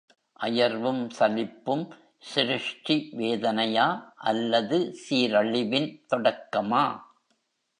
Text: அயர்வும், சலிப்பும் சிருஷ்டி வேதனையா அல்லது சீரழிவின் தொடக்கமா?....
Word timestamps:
அயர்வும், 0.39 1.01
சலிப்பும் 1.09 1.83
சிருஷ்டி 2.23 3.09
வேதனையா 3.11 3.87
அல்லது 4.23 4.79
சீரழிவின் 5.03 5.89
தொடக்கமா?.... 6.09 6.85